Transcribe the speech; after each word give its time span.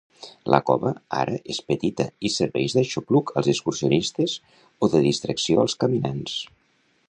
La 0.51 0.59
cova 0.67 0.93
ara 1.17 1.35
és 1.55 1.59
petita 1.73 2.07
i 2.29 2.31
serveix 2.37 2.75
d'aixopluc 2.77 3.35
als 3.41 3.51
excursionistes 3.55 4.37
o 4.87 4.93
de 4.95 5.05
distracció 5.11 5.63
als 5.67 5.81
caminants. 5.85 6.39